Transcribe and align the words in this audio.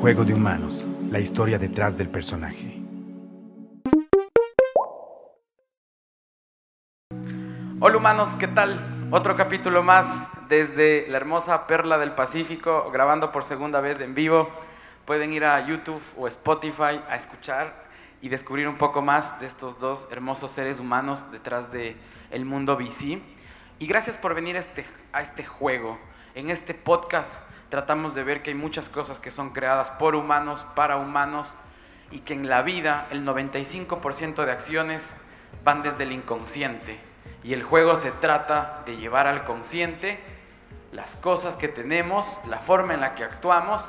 Juego 0.00 0.24
de 0.24 0.32
Humanos, 0.32 0.86
la 1.10 1.18
historia 1.18 1.58
detrás 1.58 1.98
del 1.98 2.08
personaje. 2.08 2.80
Hola 7.80 7.98
humanos, 7.98 8.34
¿qué 8.36 8.48
tal? 8.48 9.08
Otro 9.10 9.36
capítulo 9.36 9.82
más 9.82 10.26
desde 10.48 11.06
la 11.08 11.18
hermosa 11.18 11.66
Perla 11.66 11.98
del 11.98 12.12
Pacífico, 12.12 12.90
grabando 12.90 13.30
por 13.30 13.44
segunda 13.44 13.82
vez 13.82 14.00
en 14.00 14.14
vivo. 14.14 14.48
Pueden 15.04 15.34
ir 15.34 15.44
a 15.44 15.66
YouTube 15.66 16.00
o 16.16 16.26
Spotify 16.28 17.02
a 17.06 17.16
escuchar 17.16 17.84
y 18.22 18.30
descubrir 18.30 18.68
un 18.68 18.78
poco 18.78 19.02
más 19.02 19.38
de 19.38 19.44
estos 19.44 19.78
dos 19.78 20.08
hermosos 20.10 20.50
seres 20.50 20.80
humanos 20.80 21.30
detrás 21.30 21.70
del 21.70 21.94
el 22.30 22.46
mundo 22.46 22.74
VC. 22.78 23.20
Y 23.78 23.86
gracias 23.86 24.16
por 24.16 24.34
venir 24.34 24.56
a 24.56 24.60
este, 24.60 24.86
a 25.12 25.20
este 25.20 25.44
juego. 25.44 25.98
En 26.34 26.48
este 26.48 26.72
podcast 26.72 27.42
tratamos 27.70 28.14
de 28.14 28.24
ver 28.24 28.42
que 28.42 28.50
hay 28.50 28.56
muchas 28.56 28.88
cosas 28.88 29.18
que 29.20 29.30
son 29.30 29.50
creadas 29.50 29.90
por 29.92 30.14
humanos, 30.14 30.66
para 30.74 30.96
humanos, 30.96 31.56
y 32.10 32.20
que 32.20 32.34
en 32.34 32.48
la 32.48 32.62
vida 32.62 33.06
el 33.10 33.24
95% 33.24 34.44
de 34.44 34.50
acciones 34.50 35.16
van 35.64 35.82
desde 35.82 36.02
el 36.02 36.12
inconsciente. 36.12 37.00
Y 37.42 37.54
el 37.54 37.62
juego 37.62 37.96
se 37.96 38.10
trata 38.10 38.82
de 38.84 38.96
llevar 38.96 39.26
al 39.26 39.44
consciente 39.44 40.20
las 40.92 41.16
cosas 41.16 41.56
que 41.56 41.68
tenemos, 41.68 42.38
la 42.46 42.58
forma 42.58 42.94
en 42.94 43.00
la 43.00 43.14
que 43.14 43.22
actuamos 43.22 43.88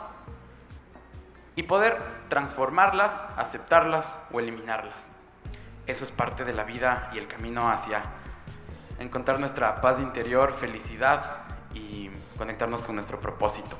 y 1.55 1.63
poder 1.63 1.97
transformarlas, 2.29 3.19
aceptarlas 3.35 4.19
o 4.31 4.39
eliminarlas. 4.39 5.07
Eso 5.87 6.03
es 6.03 6.11
parte 6.11 6.45
de 6.45 6.53
la 6.53 6.63
vida 6.63 7.09
y 7.13 7.17
el 7.17 7.27
camino 7.27 7.69
hacia 7.69 8.03
encontrar 8.99 9.39
nuestra 9.39 9.81
paz 9.81 9.99
interior, 9.99 10.53
felicidad 10.53 11.50
y 11.73 12.09
conectarnos 12.37 12.81
con 12.81 12.95
nuestro 12.95 13.19
propósito. 13.19 13.77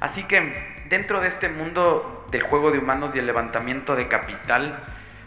Así 0.00 0.24
que 0.24 0.84
dentro 0.88 1.20
de 1.20 1.28
este 1.28 1.48
mundo 1.48 2.26
del 2.30 2.42
juego 2.42 2.70
de 2.70 2.78
humanos 2.78 3.12
y 3.14 3.18
el 3.18 3.26
levantamiento 3.26 3.94
de 3.94 4.08
capital, 4.08 4.82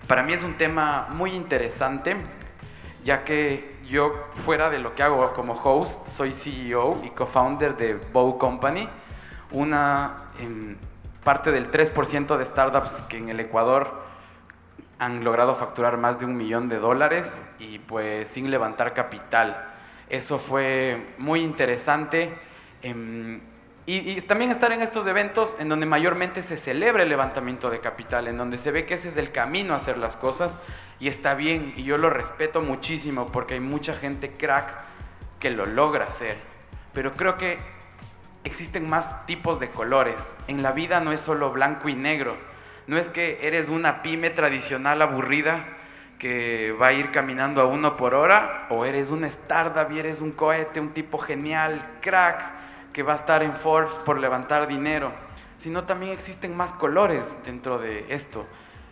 para 0.07 0.21
mí 0.23 0.33
es 0.33 0.43
un 0.43 0.57
tema 0.57 1.07
muy 1.11 1.31
interesante, 1.31 2.17
ya 3.03 3.23
que 3.23 3.75
yo 3.87 4.27
fuera 4.45 4.69
de 4.69 4.79
lo 4.79 4.93
que 4.95 5.03
hago 5.03 5.31
como 5.33 5.53
host, 5.53 6.07
soy 6.09 6.33
CEO 6.33 7.01
y 7.03 7.09
co-founder 7.11 7.77
de 7.77 7.93
Bow 7.93 8.37
Company, 8.37 8.89
una 9.51 10.31
em, 10.39 10.75
parte 11.23 11.51
del 11.51 11.71
3% 11.71 12.37
de 12.37 12.45
startups 12.45 13.01
que 13.03 13.17
en 13.17 13.29
el 13.29 13.39
Ecuador 13.39 14.03
han 14.99 15.23
logrado 15.23 15.55
facturar 15.55 15.97
más 15.97 16.19
de 16.19 16.25
un 16.25 16.37
millón 16.37 16.69
de 16.69 16.79
dólares 16.79 17.31
y 17.59 17.79
pues 17.79 18.27
sin 18.27 18.49
levantar 18.51 18.93
capital. 18.93 19.74
Eso 20.09 20.39
fue 20.39 21.13
muy 21.17 21.41
interesante. 21.41 22.33
Em, 22.81 23.41
y, 23.87 24.21
también 24.21 24.49
estar 24.49 24.71
en 24.71 24.81
estos 24.81 25.05
eventos 25.05 25.55
en 25.59 25.69
donde 25.69 25.85
mayormente 25.85 26.41
se 26.41 26.57
celebra 26.57 27.03
el 27.03 27.09
levantamiento 27.09 27.69
de 27.69 27.79
capital, 27.79 28.27
en 28.27 28.37
donde 28.37 28.57
se 28.57 28.71
ve 28.71 28.85
que 28.85 28.95
ese 28.95 29.09
es 29.09 29.17
el 29.17 29.31
camino 29.31 29.73
a 29.73 29.77
hacer 29.77 29.97
las 29.97 30.17
cosas 30.17 30.57
y 30.99 31.07
está 31.07 31.35
bien 31.35 31.73
y 31.75 31.83
yo 31.83 31.97
lo 31.99 32.09
respeto 32.09 32.61
muchísimo 32.61 33.27
porque 33.27 33.55
hay 33.55 33.59
mucha 33.59 33.95
gente 33.95 34.31
crack 34.31 34.73
que 35.39 35.51
lo 35.51 35.67
logra 35.67 36.05
hacer. 36.05 36.37
Pero 36.93 37.13
creo 37.13 37.37
que 37.37 37.59
existen 38.43 38.89
más 38.89 39.25
tipos 39.27 39.59
de 39.59 39.69
colores. 39.69 40.29
En 40.47 40.63
la 40.63 40.71
vida 40.71 40.99
no 40.99 41.11
es 41.11 41.21
solo 41.21 41.51
blanco 41.51 41.89
y 41.89 41.95
negro. 41.95 42.37
No 42.87 42.97
es 42.97 43.07
que 43.07 43.39
eres 43.43 43.69
una 43.69 44.01
pyme 44.01 44.31
tradicional 44.31 45.01
aburrida 45.01 45.74
que 46.19 46.71
va 46.79 46.87
a 46.87 46.93
ir 46.93 47.11
caminando 47.11 47.61
a 47.61 47.65
uno 47.65 47.97
por 47.97 48.13
hora 48.13 48.67
o 48.69 48.85
eres 48.85 49.09
un 49.09 49.25
startup 49.25 49.91
y 49.91 49.99
eres 49.99 50.21
un 50.21 50.31
cohete, 50.31 50.79
un 50.79 50.93
tipo 50.93 51.17
genial, 51.17 51.97
crack 52.01 52.91
que 52.93 53.03
va 53.03 53.13
a 53.13 53.17
estar 53.17 53.43
en 53.43 53.53
Forbes 53.53 53.97
por 53.99 54.19
levantar 54.19 54.67
dinero, 54.67 55.11
sino 55.57 55.83
también 55.83 56.13
existen 56.13 56.55
más 56.55 56.71
colores 56.71 57.35
dentro 57.43 57.77
de 57.77 58.05
esto. 58.09 58.45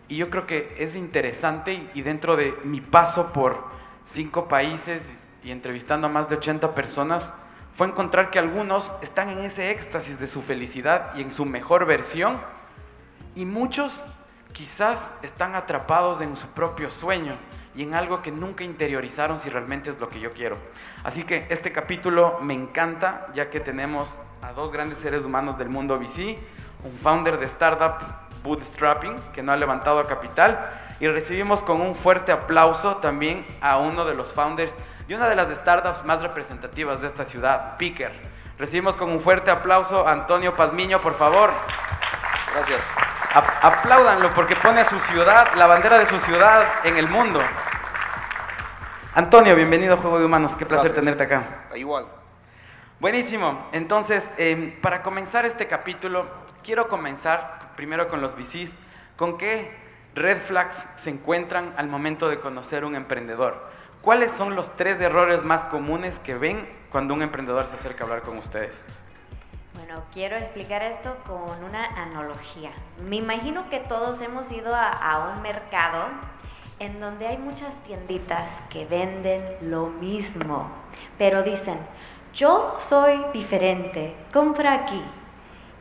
Y 0.09 0.17
yo 0.17 0.29
creo 0.29 0.45
que 0.45 0.75
es 0.77 0.95
interesante 0.95 1.89
y 1.93 2.01
dentro 2.01 2.35
de 2.35 2.53
mi 2.65 2.81
paso 2.81 3.31
por 3.31 3.63
cinco 4.03 4.47
países 4.47 5.17
y 5.43 5.51
entrevistando 5.51 6.07
a 6.07 6.09
más 6.09 6.29
de 6.29 6.35
80 6.35 6.75
personas, 6.75 7.33
fue 7.73 7.87
encontrar 7.87 8.29
que 8.29 8.39
algunos 8.39 8.93
están 9.01 9.29
en 9.29 9.39
ese 9.39 9.71
éxtasis 9.71 10.19
de 10.19 10.27
su 10.27 10.41
felicidad 10.41 11.15
y 11.15 11.21
en 11.21 11.31
su 11.31 11.45
mejor 11.45 11.85
versión, 11.85 12.39
y 13.35 13.45
muchos 13.45 14.03
quizás 14.53 15.13
están 15.23 15.55
atrapados 15.55 16.21
en 16.21 16.37
su 16.37 16.47
propio 16.47 16.89
sueño 16.89 17.35
y 17.75 17.83
en 17.83 17.95
algo 17.95 18.21
que 18.21 18.31
nunca 18.31 18.63
interiorizaron 18.63 19.39
si 19.39 19.49
realmente 19.49 19.89
es 19.89 19.99
lo 19.99 20.07
que 20.07 20.19
yo 20.19 20.29
quiero. 20.29 20.57
Así 21.03 21.23
que 21.23 21.47
este 21.49 21.71
capítulo 21.71 22.39
me 22.41 22.53
encanta 22.53 23.27
ya 23.33 23.49
que 23.49 23.59
tenemos 23.59 24.19
a 24.41 24.53
dos 24.53 24.71
grandes 24.71 24.99
seres 24.99 25.25
humanos 25.25 25.57
del 25.57 25.69
mundo 25.69 25.97
VC, 25.97 26.37
un 26.83 26.95
founder 26.95 27.39
de 27.39 27.47
startup 27.47 27.95
bootstrapping 28.43 29.15
que 29.33 29.41
no 29.41 29.51
ha 29.51 29.57
levantado 29.57 30.05
capital 30.05 30.69
y 30.99 31.07
recibimos 31.07 31.63
con 31.63 31.81
un 31.81 31.95
fuerte 31.95 32.31
aplauso 32.31 32.97
también 32.97 33.45
a 33.61 33.77
uno 33.77 34.05
de 34.05 34.13
los 34.13 34.33
founders 34.33 34.77
de 35.07 35.15
una 35.15 35.27
de 35.27 35.35
las 35.35 35.49
startups 35.49 36.05
más 36.05 36.21
representativas 36.21 37.01
de 37.01 37.07
esta 37.07 37.25
ciudad, 37.25 37.77
Picker. 37.77 38.11
Recibimos 38.57 38.95
con 38.95 39.09
un 39.09 39.19
fuerte 39.19 39.49
aplauso 39.49 40.07
a 40.07 40.11
Antonio 40.11 40.55
Pazmiño, 40.55 41.01
por 41.01 41.15
favor. 41.15 41.51
Gracias 42.53 43.12
apláudanlo 43.33 44.33
porque 44.33 44.55
pone 44.55 44.81
a 44.81 44.85
su 44.85 44.99
ciudad, 44.99 45.53
la 45.55 45.65
bandera 45.65 45.97
de 45.97 46.05
su 46.05 46.19
ciudad 46.19 46.67
en 46.83 46.97
el 46.97 47.09
mundo. 47.09 47.39
Antonio, 49.15 49.55
bienvenido 49.55 49.95
a 49.95 49.97
Juego 49.97 50.19
de 50.19 50.25
Humanos, 50.25 50.55
qué 50.55 50.65
placer 50.65 50.93
tenerte 50.93 51.23
acá. 51.23 51.67
Igual. 51.75 52.05
Buenísimo, 52.99 53.67
entonces, 53.71 54.29
em, 54.37 54.79
para 54.81 55.01
comenzar 55.01 55.45
este 55.45 55.67
capítulo, 55.67 56.27
quiero 56.63 56.87
comenzar 56.87 57.73
primero 57.75 58.07
con 58.07 58.21
los 58.21 58.35
VCs, 58.35 58.77
con 59.17 59.37
qué 59.37 59.75
red 60.15 60.37
flags 60.37 60.87
se 60.95 61.09
encuentran 61.09 61.73
al 61.77 61.87
momento 61.87 62.29
de 62.29 62.39
conocer 62.39 62.85
un 62.85 62.95
emprendedor. 62.95 63.67
¿Cuáles 64.01 64.31
son 64.31 64.55
los 64.55 64.75
tres 64.75 65.01
errores 65.01 65.43
más 65.43 65.63
comunes 65.63 66.19
que 66.19 66.35
ven 66.35 66.69
cuando 66.91 67.13
un 67.13 67.21
emprendedor 67.21 67.67
se 67.67 67.75
acerca 67.75 68.03
a 68.03 68.07
hablar 68.07 68.21
con 68.21 68.37
ustedes? 68.37 68.85
Quiero 70.11 70.35
explicar 70.35 70.81
esto 70.81 71.17
con 71.25 71.63
una 71.63 71.85
analogía. 71.85 72.71
Me 73.07 73.17
imagino 73.17 73.69
que 73.69 73.79
todos 73.79 74.21
hemos 74.21 74.51
ido 74.51 74.73
a, 74.75 75.33
un 75.33 75.41
mercado 75.41 76.05
en 76.79 76.99
donde 76.99 77.27
hay 77.27 77.37
muchas 77.37 77.75
tienditas 77.83 78.49
que 78.69 78.85
venden 78.85 79.41
lo 79.61 79.87
mismo, 79.87 80.69
pero 81.17 81.43
dicen, 81.43 81.77
yo 82.33 82.75
soy 82.79 83.23
diferente, 83.33 84.15
compra 84.33 84.73
aquí. 84.73 85.01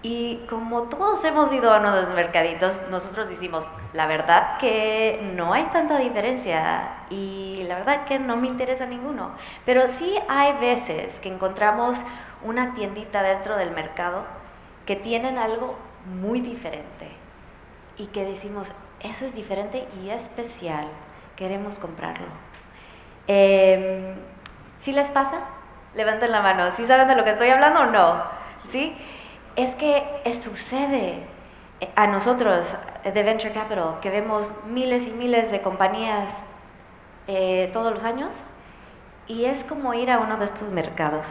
Y 0.03 0.41
como 0.49 0.83
todos 0.85 1.25
hemos 1.25 1.53
ido 1.53 1.73
a 1.73 1.79
uno 1.79 1.95
de 1.95 2.03
los 2.03 2.11
mercaditos, 2.11 2.83
nosotros 2.91 3.29
decimos, 3.29 3.69
la 3.93 4.09
verdad 4.09 4.59
que 4.59 5.21
no 5.37 5.53
hay 5.53 5.63
tanta 5.67 5.97
diferencia 5.99 7.05
y 7.09 7.63
la 7.69 7.77
verdad 7.77 8.05
que 8.05 8.19
no 8.19 8.37
me 8.37 8.49
interesa 8.49 8.85
ninguno. 8.85 9.31
Pero 9.65 9.89
sí 9.89 10.19
hay 10.29 10.55
veces 10.55 11.21
que 11.21 11.29
encontramos 11.29 12.05
una 12.43 12.75
tiendita 12.75 13.23
dentro 13.23 13.57
del 13.57 13.71
mercado 13.71 14.25
que 14.87 14.97
tienen 14.97 15.39
algo 15.39 15.77
muy 16.21 16.41
diferente 16.41 17.13
y 17.97 18.07
que 18.07 18.25
decimos, 18.25 18.73
eso 18.99 19.25
es 19.25 19.34
diferente 19.37 19.87
y 20.03 20.11
especial, 20.11 20.87
queremos 21.37 21.79
comprarlo. 21.79 22.27
Eh, 23.29 24.15
¿Sí 24.79 24.91
les 24.91 25.13
pasa? 25.13 25.43
Levanten 25.95 26.33
la 26.33 26.41
mano, 26.41 26.73
¿sí 26.73 26.87
saben 26.87 27.07
de 27.07 27.15
lo 27.15 27.23
que 27.23 27.31
estoy 27.31 27.51
hablando 27.51 27.83
o 27.83 27.87
no? 27.87 28.25
¿Sí? 28.69 28.97
Es 29.57 29.75
que 29.75 30.05
sucede 30.43 31.19
a 31.95 32.07
nosotros 32.07 32.75
de 33.05 33.23
Venture 33.23 33.53
Capital, 33.53 34.01
que 34.01 34.09
vemos 34.09 34.53
miles 34.67 35.09
y 35.09 35.11
miles 35.11 35.51
de 35.51 35.61
compañías 35.61 36.45
eh, 37.27 37.69
todos 37.73 37.93
los 37.93 38.05
años, 38.05 38.33
y 39.27 39.45
es 39.45 39.65
como 39.65 39.93
ir 39.95 40.10
a 40.10 40.19
uno 40.21 40.37
de 40.37 40.47
estos 40.47 40.71
mercados. 40.71 41.27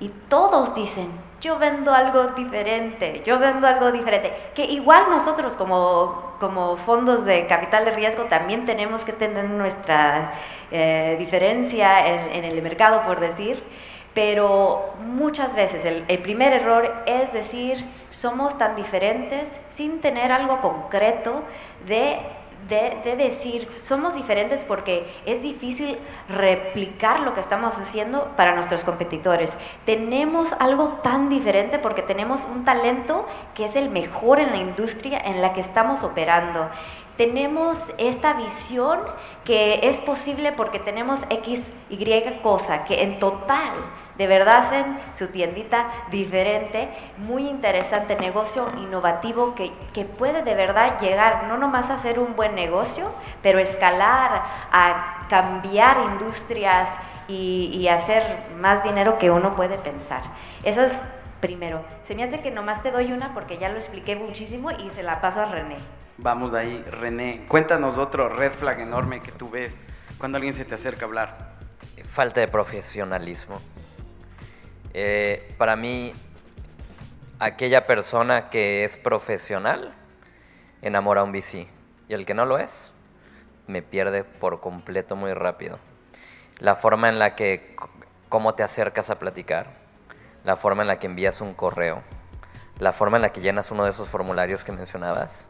Y 0.00 0.10
todos 0.28 0.74
dicen, 0.74 1.08
yo 1.40 1.58
vendo 1.58 1.92
algo 1.92 2.28
diferente, 2.28 3.22
yo 3.24 3.38
vendo 3.38 3.66
algo 3.66 3.90
diferente, 3.90 4.32
que 4.54 4.64
igual 4.64 5.10
nosotros 5.10 5.56
como, 5.56 6.36
como 6.38 6.76
fondos 6.76 7.24
de 7.24 7.46
capital 7.46 7.84
de 7.84 7.92
riesgo 7.92 8.24
también 8.24 8.64
tenemos 8.64 9.04
que 9.04 9.12
tener 9.12 9.44
nuestra 9.46 10.32
eh, 10.70 11.16
diferencia 11.18 12.06
en, 12.06 12.44
el 12.44 12.62
mercado, 12.62 13.02
por 13.02 13.18
decir, 13.18 13.62
pero 14.14 14.94
muchas 15.04 15.54
veces 15.54 15.84
el, 15.84 16.04
el 16.08 16.18
primer 16.20 16.52
error 16.52 17.02
es 17.06 17.32
decir, 17.32 17.84
somos 18.10 18.58
tan 18.58 18.76
diferentes 18.76 19.60
sin 19.68 20.00
tener 20.00 20.32
algo 20.32 20.60
concreto 20.60 21.42
de 21.86 22.18
de, 22.68 23.16
decir, 23.16 23.68
somos 23.82 24.14
diferentes 24.14 24.64
porque 24.64 25.06
es 25.24 25.42
difícil 25.42 25.98
replicar 26.28 27.20
lo 27.20 27.32
que 27.32 27.40
estamos 27.40 27.78
haciendo 27.78 28.32
para 28.36 28.54
nuestros 28.54 28.84
competidores. 28.84 29.56
Tenemos 29.86 30.52
algo 30.58 30.88
tan 31.02 31.28
diferente 31.28 31.78
porque 31.78 32.02
tenemos 32.02 32.44
un 32.44 32.64
talento 32.64 33.26
que 33.54 33.64
es 33.64 33.76
el 33.76 33.88
mejor 33.88 34.40
en 34.40 34.50
la 34.50 34.56
industria 34.56 35.18
en 35.18 35.40
la 35.40 35.52
que 35.52 35.60
estamos 35.60 36.02
operando. 36.02 36.68
Tenemos 37.18 37.92
esta 37.98 38.34
visión 38.34 39.00
que 39.44 39.80
es 39.82 40.00
posible 40.00 40.52
porque 40.52 40.78
tenemos 40.78 41.20
X, 41.28 41.72
Y 41.90 42.22
cosa, 42.42 42.84
que 42.84 43.02
en 43.02 43.18
total 43.18 43.72
de 44.16 44.26
verdad 44.28 44.58
hacen 44.58 44.98
su 45.12 45.26
tiendita 45.26 45.88
diferente, 46.10 46.88
muy 47.18 47.48
interesante 47.48 48.16
negocio 48.16 48.68
innovativo 48.78 49.54
que, 49.54 49.72
que, 49.92 50.04
puede 50.04 50.42
de 50.42 50.54
verdad 50.54 50.98
llegar 51.00 51.48
no 51.48 51.58
nomás 51.58 51.90
a 51.90 51.98
ser 51.98 52.20
un 52.20 52.36
buen 52.36 52.54
negocio, 52.54 53.10
pero 53.42 53.58
escalar, 53.58 54.42
a 54.70 55.26
cambiar 55.28 55.98
industrias 56.12 56.92
y, 57.26 57.70
y 57.74 57.88
hacer 57.88 58.22
más 58.56 58.82
dinero 58.84 59.18
que 59.18 59.30
uno 59.30 59.56
puede 59.56 59.76
pensar. 59.76 60.22
Eso 60.62 60.82
es 60.82 61.00
primero. 61.40 61.84
Se 62.04 62.14
me 62.14 62.22
hace 62.22 62.40
que 62.40 62.50
nomás 62.52 62.82
te 62.82 62.92
doy 62.92 63.12
una 63.12 63.34
porque 63.34 63.58
ya 63.58 63.68
lo 63.68 63.76
expliqué 63.76 64.14
muchísimo 64.14 64.70
y 64.70 64.90
se 64.90 65.02
la 65.02 65.20
paso 65.20 65.40
a 65.40 65.46
René. 65.46 65.76
Vamos 66.20 66.52
ahí, 66.52 66.82
René. 66.90 67.46
Cuéntanos 67.46 67.96
otro 67.96 68.28
red 68.28 68.52
flag 68.52 68.80
enorme 68.80 69.20
que 69.20 69.30
tú 69.30 69.50
ves 69.50 69.78
cuando 70.18 70.36
alguien 70.36 70.52
se 70.52 70.64
te 70.64 70.74
acerca 70.74 71.04
a 71.04 71.06
hablar. 71.06 71.52
Falta 72.10 72.40
de 72.40 72.48
profesionalismo. 72.48 73.60
Eh, 74.94 75.54
para 75.58 75.76
mí, 75.76 76.12
aquella 77.38 77.86
persona 77.86 78.50
que 78.50 78.84
es 78.84 78.96
profesional 78.96 79.94
enamora 80.82 81.20
a 81.20 81.24
un 81.24 81.30
VC 81.30 81.68
y 82.08 82.14
el 82.14 82.26
que 82.26 82.34
no 82.34 82.46
lo 82.46 82.58
es 82.58 82.92
me 83.68 83.82
pierde 83.82 84.24
por 84.24 84.60
completo 84.60 85.14
muy 85.14 85.34
rápido. 85.34 85.78
La 86.58 86.74
forma 86.74 87.08
en 87.08 87.20
la 87.20 87.36
que, 87.36 87.76
cómo 88.28 88.56
te 88.56 88.64
acercas 88.64 89.08
a 89.10 89.20
platicar, 89.20 89.70
la 90.42 90.56
forma 90.56 90.82
en 90.82 90.88
la 90.88 90.98
que 90.98 91.06
envías 91.06 91.40
un 91.40 91.54
correo, 91.54 92.02
la 92.80 92.92
forma 92.92 93.18
en 93.18 93.22
la 93.22 93.32
que 93.32 93.40
llenas 93.40 93.70
uno 93.70 93.84
de 93.84 93.90
esos 93.90 94.08
formularios 94.08 94.64
que 94.64 94.72
mencionabas, 94.72 95.46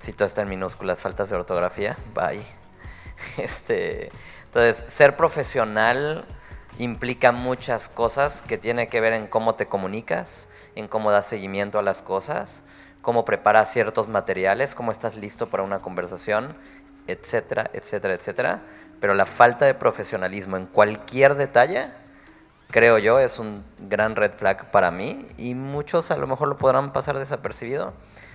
si 0.00 0.12
todo 0.12 0.26
está 0.26 0.42
en 0.42 0.48
minúsculas, 0.48 1.00
faltas 1.00 1.28
de 1.28 1.36
ortografía, 1.36 1.96
bye. 2.14 2.42
Este, 3.36 4.10
entonces, 4.46 4.86
ser 4.88 5.14
profesional 5.14 6.24
implica 6.78 7.32
muchas 7.32 7.90
cosas 7.90 8.42
que 8.42 8.56
tiene 8.56 8.88
que 8.88 9.02
ver 9.02 9.12
en 9.12 9.26
cómo 9.26 9.54
te 9.54 9.66
comunicas, 9.66 10.48
en 10.74 10.88
cómo 10.88 11.10
das 11.12 11.26
seguimiento 11.26 11.78
a 11.78 11.82
las 11.82 12.00
cosas, 12.00 12.62
cómo 13.02 13.26
preparas 13.26 13.70
ciertos 13.70 14.08
materiales, 14.08 14.74
cómo 14.74 14.90
estás 14.90 15.16
listo 15.16 15.50
para 15.50 15.62
una 15.62 15.80
conversación, 15.80 16.56
etcétera, 17.06 17.70
etcétera, 17.74 18.14
etcétera. 18.14 18.62
Pero 19.00 19.12
la 19.14 19.26
falta 19.26 19.66
de 19.66 19.74
profesionalismo 19.74 20.56
en 20.56 20.66
cualquier 20.66 21.34
detalle, 21.34 21.90
creo 22.70 22.96
yo, 22.98 23.18
es 23.18 23.38
un 23.38 23.64
gran 23.78 24.16
red 24.16 24.32
flag 24.32 24.70
para 24.70 24.90
mí 24.90 25.28
y 25.36 25.54
muchos 25.54 26.10
a 26.10 26.16
lo 26.16 26.26
mejor 26.26 26.48
lo 26.48 26.56
podrán 26.56 26.92
pasar 26.92 27.18
desapercibido. 27.18 27.92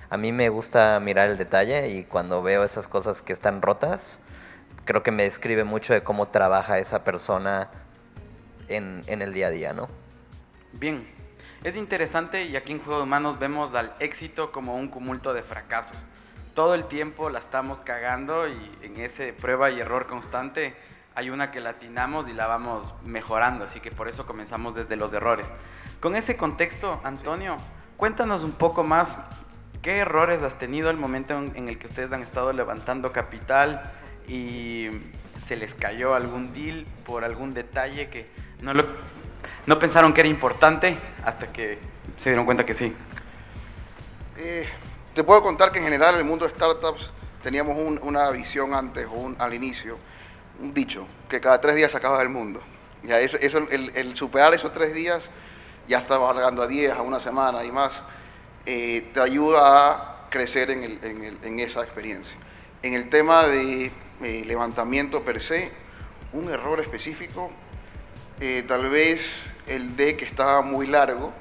A 0.09 0.17
mí 0.17 0.31
me 0.31 0.49
gusta 0.49 0.99
mirar 0.99 1.29
el 1.29 1.37
detalle 1.37 1.89
y 1.89 2.03
cuando 2.03 2.43
veo 2.43 2.63
esas 2.63 2.87
cosas 2.87 3.21
que 3.21 3.33
están 3.33 3.61
rotas, 3.61 4.19
creo 4.85 5.01
que 5.01 5.11
me 5.11 5.23
describe 5.23 5.63
mucho 5.63 5.93
de 5.93 6.03
cómo 6.03 6.27
trabaja 6.27 6.77
esa 6.77 7.03
persona 7.03 7.69
en, 8.67 9.03
el 9.07 9.33
día 9.33 9.47
a 9.47 9.49
día, 9.49 9.73
¿no? 9.73 9.89
Bien, 10.73 11.07
es 11.63 11.75
interesante 11.75 12.43
y 12.43 12.55
aquí 12.55 12.71
en 12.71 12.79
Juego 12.79 12.99
de 12.99 13.03
Humanos 13.03 13.39
vemos 13.39 13.73
al 13.73 13.93
éxito 13.99 14.51
como 14.51 14.75
un 14.75 14.89
cumulto 14.89 15.33
de 15.33 15.41
fracasos. 15.41 15.97
Todo 16.53 16.75
el 16.75 16.85
tiempo 16.85 17.29
la 17.29 17.39
estamos 17.39 17.79
cagando 17.81 18.47
y 18.47 18.71
en 18.83 18.99
ese 18.99 19.33
prueba 19.33 19.71
y 19.71 19.79
error 19.79 20.07
constante 20.07 20.75
hay 21.15 21.29
una 21.29 21.49
que 21.49 21.61
latinamos 21.61 22.27
y 22.27 22.33
la 22.33 22.45
vamos 22.45 22.93
mejorando, 23.03 23.63
así 23.63 23.79
que 23.79 23.89
por 23.89 24.07
eso 24.07 24.25
comenzamos 24.25 24.75
desde 24.75 24.95
los 24.97 25.13
errores. 25.13 25.51
Con 25.99 26.15
ese 26.15 26.37
contexto, 26.37 26.99
Antonio, 27.03 27.57
cuéntanos 27.97 28.43
un 28.43 28.51
poco 28.51 28.83
más 28.83 29.17
qué 29.85 29.99
errores 29.99 30.41
has 30.41 30.57
tenido 30.57 30.89
el 30.89 30.97
momento 30.97 31.37
en 31.37 31.69
el 31.69 31.77
que 31.77 31.85
ustedes 31.85 32.11
han 32.11 32.23
estado 32.23 32.51
levantando 32.51 33.11
capital 33.11 33.91
y 34.27 34.89
se 35.45 35.55
les 35.55 35.75
cayó 35.75 36.15
algún 36.15 36.53
deal 36.55 36.87
por 37.05 37.23
algún 37.23 37.53
detalle 37.53 38.09
que 38.09 38.25
no, 38.63 38.73
lo, 38.73 38.83
no 39.67 39.77
pensaron 39.77 40.11
que 40.11 40.21
era 40.21 40.27
importante 40.27 40.97
hasta 41.23 41.53
que 41.53 41.77
se 42.17 42.31
dieron 42.31 42.45
cuenta 42.45 42.65
que 42.65 42.73
sí. 42.73 42.95
Eh, 44.37 44.67
te 45.13 45.23
puedo 45.23 45.43
contar 45.43 45.71
que 45.71 45.77
en 45.77 45.83
general 45.83 46.15
en 46.15 46.21
el 46.21 46.25
mundo 46.25 46.47
de 46.47 46.51
startups 46.55 47.11
teníamos 47.43 47.77
una 48.01 48.31
visión 48.31 48.73
antes 48.73 49.05
o 49.05 49.35
al 49.37 49.53
inicio, 49.53 49.99
un 50.61 50.73
dicho, 50.73 51.05
que 51.29 51.39
cada 51.39 51.61
tres 51.61 51.75
días 51.75 51.91
se 51.91 51.97
acaba 51.97 52.19
el 52.23 52.29
mundo. 52.29 52.59
Ya 53.03 53.19
eso, 53.19 53.37
el, 53.69 54.15
superar 54.15 54.51
esos 54.55 54.73
tres 54.73 54.95
días, 54.95 55.29
ya 55.87 55.99
estaba 55.99 56.33
llegando 56.33 56.63
a 56.63 56.67
diez, 56.67 56.91
a 56.91 57.03
una 57.03 57.19
semana 57.19 57.63
y 57.63 57.71
más, 57.71 58.01
eh, 58.65 59.09
te 59.13 59.19
ayuda 59.19 59.89
a 59.89 60.29
crecer 60.29 60.71
en, 60.71 60.99
en, 61.43 61.59
esa 61.59 61.83
experiencia. 61.83 62.35
En 62.81 62.93
el 62.93 63.09
tema 63.09 63.45
de 63.47 63.91
eh, 64.21 64.43
levantamiento 64.45 65.23
per 65.23 65.41
se, 65.41 65.71
un 66.33 66.49
error 66.49 66.79
específico 66.79 67.51
eh, 68.41 68.65
tal 68.67 68.89
vez 68.89 69.43
el 69.65 69.95
deck 69.95 70.21
estaba 70.21 70.61
muy 70.61 70.87
largo, 70.87 71.31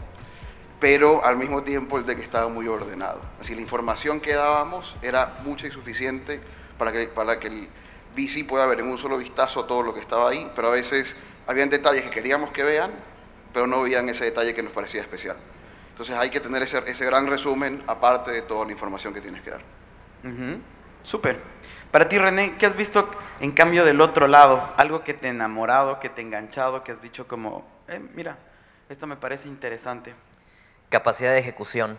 pero 0.78 1.24
al 1.24 1.36
mismo 1.36 1.64
tiempo 1.64 1.98
el 1.98 2.06
deck 2.06 2.20
estaba 2.20 2.48
muy 2.48 2.68
ordenado. 2.68 3.20
Así 3.40 3.54
la 3.54 3.62
información 3.62 4.20
que 4.20 4.34
dábamos 4.34 4.94
era 5.02 5.38
mucha 5.44 5.66
y 5.66 5.72
suficiente 5.72 6.40
para 6.78 6.92
que, 6.92 7.08
para 7.08 7.40
que 7.40 7.48
el 7.48 7.68
VC 8.16 8.46
pueda 8.46 8.66
ver 8.66 8.78
en 8.78 8.86
un 8.86 8.98
solo 8.98 9.18
vistazo 9.18 9.64
todo 9.64 9.82
lo 9.82 9.92
que 9.92 10.00
estaba 10.00 10.30
ahí, 10.30 10.48
pero 10.54 10.68
a 10.68 10.70
veces 10.70 11.16
habían 11.48 11.68
detalles 11.68 12.02
que 12.02 12.10
queríamos 12.10 12.52
que 12.52 12.62
vean, 12.62 12.92
pero 13.52 13.66
no 13.66 13.82
veían 13.82 14.08
ese 14.08 14.24
detalle 14.24 14.54
que 14.54 14.62
nos 14.62 14.72
parecía 14.72 15.00
especial. 15.00 15.36
Entonces 15.94 16.16
hay 16.16 16.28
que 16.28 16.40
tener 16.40 16.60
ese, 16.60 16.82
ese 16.90 17.04
gran 17.04 17.28
resumen 17.28 17.84
aparte 17.86 18.32
de 18.32 18.42
toda 18.42 18.66
la 18.66 18.72
información 18.72 19.14
que 19.14 19.20
tienes 19.20 19.42
que 19.42 19.50
dar. 19.50 19.60
Súper. 21.04 21.40
Para 21.92 22.08
ti, 22.08 22.18
René, 22.18 22.58
¿qué 22.58 22.66
has 22.66 22.74
visto 22.74 23.08
en 23.38 23.52
cambio 23.52 23.84
del 23.84 24.00
otro 24.00 24.26
lado? 24.26 24.74
Algo 24.76 25.04
que 25.04 25.14
te 25.14 25.28
ha 25.28 25.30
enamorado, 25.30 26.00
que 26.00 26.08
te 26.08 26.20
ha 26.20 26.24
enganchado, 26.24 26.82
que 26.82 26.90
has 26.90 27.00
dicho 27.00 27.28
como, 27.28 27.64
eh, 27.86 28.00
mira, 28.12 28.38
esto 28.88 29.06
me 29.06 29.16
parece 29.16 29.46
interesante. 29.46 30.16
Capacidad 30.88 31.30
de 31.30 31.38
ejecución. 31.38 31.96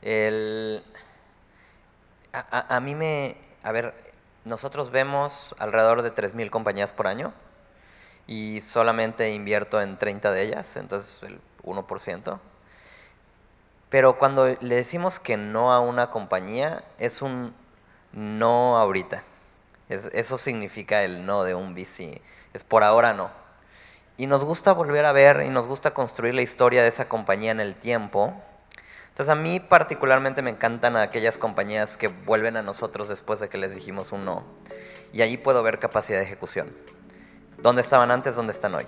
El, 0.00 0.82
a, 2.32 2.74
a, 2.74 2.80
mí 2.80 2.94
me, 2.94 3.36
a 3.64 3.70
ver, 3.70 3.92
nosotros 4.46 4.90
vemos 4.90 5.54
alrededor 5.58 6.00
de 6.00 6.14
3.000 6.14 6.48
compañías 6.48 6.94
por 6.94 7.06
año 7.06 7.34
y 8.26 8.62
solamente 8.62 9.30
invierto 9.30 9.78
en 9.78 9.98
30 9.98 10.32
de 10.32 10.42
ellas, 10.42 10.74
entonces 10.78 11.22
el 11.22 11.38
1%. 11.64 12.40
Pero 13.88 14.18
cuando 14.18 14.46
le 14.60 14.74
decimos 14.74 15.18
que 15.18 15.36
no 15.36 15.72
a 15.72 15.80
una 15.80 16.10
compañía, 16.10 16.84
es 16.98 17.22
un 17.22 17.54
no 18.12 18.76
ahorita. 18.78 19.22
eso 19.88 20.38
significa 20.38 21.02
el 21.02 21.24
no 21.24 21.44
de 21.44 21.54
un 21.54 21.74
VC. 21.74 22.20
Es 22.52 22.64
por 22.64 22.84
ahora 22.84 23.14
no. 23.14 23.30
Y 24.18 24.26
nos 24.26 24.44
gusta 24.44 24.72
volver 24.72 25.06
a 25.06 25.12
ver 25.12 25.42
y 25.46 25.48
nos 25.48 25.66
gusta 25.66 25.92
construir 25.92 26.34
la 26.34 26.42
historia 26.42 26.82
de 26.82 26.88
esa 26.88 27.08
compañía 27.08 27.52
en 27.52 27.60
el 27.60 27.74
tiempo. 27.74 28.34
Entonces 29.08 29.32
a 29.32 29.36
mí 29.36 29.60
particularmente 29.60 30.42
me 30.42 30.50
encantan 30.50 30.96
aquellas 30.96 31.38
compañías 31.38 31.96
que 31.96 32.08
vuelven 32.08 32.56
a 32.56 32.62
nosotros 32.62 33.08
después 33.08 33.40
de 33.40 33.48
que 33.48 33.58
les 33.58 33.74
dijimos 33.74 34.12
un 34.12 34.22
no. 34.22 34.44
Y 35.12 35.22
allí 35.22 35.38
puedo 35.38 35.62
ver 35.62 35.78
capacidad 35.78 36.18
de 36.18 36.24
ejecución. 36.24 36.68
¿Dónde 37.62 37.82
estaban 37.82 38.10
antes? 38.10 38.36
¿Dónde 38.36 38.52
están 38.52 38.74
hoy? 38.74 38.86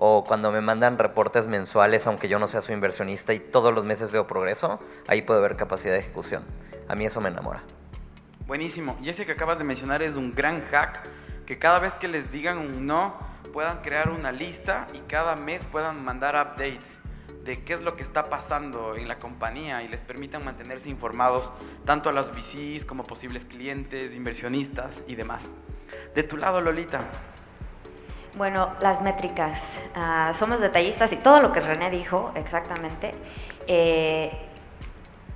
O 0.00 0.24
cuando 0.24 0.52
me 0.52 0.60
mandan 0.60 0.96
reportes 0.96 1.48
mensuales, 1.48 2.06
aunque 2.06 2.28
yo 2.28 2.38
no 2.38 2.46
sea 2.46 2.62
su 2.62 2.72
inversionista 2.72 3.34
y 3.34 3.40
todos 3.40 3.74
los 3.74 3.84
meses 3.84 4.12
veo 4.12 4.28
progreso, 4.28 4.78
ahí 5.08 5.22
puedo 5.22 5.42
ver 5.42 5.56
capacidad 5.56 5.92
de 5.92 5.98
ejecución. 5.98 6.44
A 6.86 6.94
mí 6.94 7.04
eso 7.04 7.20
me 7.20 7.30
enamora. 7.30 7.64
Buenísimo. 8.46 8.96
Y 9.02 9.10
ese 9.10 9.26
que 9.26 9.32
acabas 9.32 9.58
de 9.58 9.64
mencionar 9.64 10.04
es 10.04 10.14
un 10.14 10.36
gran 10.36 10.64
hack, 10.66 11.02
que 11.46 11.58
cada 11.58 11.80
vez 11.80 11.96
que 11.96 12.06
les 12.06 12.30
digan 12.30 12.58
un 12.58 12.86
no, 12.86 13.18
puedan 13.52 13.82
crear 13.82 14.10
una 14.10 14.30
lista 14.30 14.86
y 14.94 15.00
cada 15.00 15.34
mes 15.34 15.64
puedan 15.64 16.04
mandar 16.04 16.36
updates 16.36 17.00
de 17.42 17.64
qué 17.64 17.74
es 17.74 17.82
lo 17.82 17.96
que 17.96 18.04
está 18.04 18.22
pasando 18.22 18.94
en 18.94 19.08
la 19.08 19.18
compañía 19.18 19.82
y 19.82 19.88
les 19.88 20.00
permitan 20.00 20.44
mantenerse 20.44 20.88
informados 20.90 21.52
tanto 21.84 22.08
a 22.08 22.12
los 22.12 22.30
VCs 22.30 22.84
como 22.84 23.02
posibles 23.02 23.46
clientes, 23.46 24.14
inversionistas 24.14 25.02
y 25.08 25.16
demás. 25.16 25.50
De 26.14 26.22
tu 26.22 26.36
lado, 26.36 26.60
Lolita. 26.60 27.08
Bueno, 28.36 28.70
las 28.80 29.00
métricas. 29.00 29.80
Ah, 29.94 30.32
somos 30.34 30.60
detallistas 30.60 31.12
y 31.12 31.16
todo 31.16 31.40
lo 31.40 31.52
que 31.52 31.60
René 31.60 31.90
dijo 31.90 32.30
exactamente. 32.34 33.12
Eh, 33.66 34.30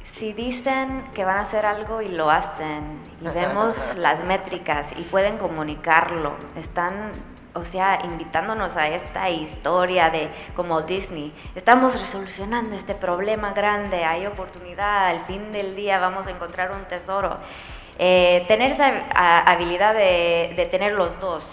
si 0.02 0.32
dicen 0.32 1.04
que 1.14 1.24
van 1.24 1.38
a 1.38 1.40
hacer 1.42 1.64
algo 1.64 2.02
y 2.02 2.08
lo 2.08 2.30
hacen, 2.30 3.00
y 3.20 3.28
vemos 3.28 3.96
las 3.96 4.24
métricas 4.24 4.90
y 4.96 5.02
pueden 5.02 5.38
comunicarlo, 5.38 6.34
están, 6.56 7.12
o 7.54 7.64
sea, 7.64 8.00
invitándonos 8.04 8.76
a 8.76 8.88
esta 8.88 9.30
historia 9.30 10.10
de 10.10 10.28
como 10.54 10.82
Disney, 10.82 11.32
estamos 11.54 11.98
resolucionando 11.98 12.74
este 12.74 12.94
problema 12.94 13.52
grande, 13.52 14.04
hay 14.04 14.26
oportunidad, 14.26 15.06
al 15.06 15.20
fin 15.26 15.52
del 15.52 15.76
día 15.76 15.98
vamos 15.98 16.26
a 16.26 16.30
encontrar 16.30 16.72
un 16.72 16.84
tesoro. 16.84 17.38
Eh, 17.98 18.44
tener 18.48 18.72
esa 18.72 19.06
habilidad 19.46 19.94
de, 19.94 20.68
tener 20.70 20.92
los 20.92 21.20
dos, 21.20 21.44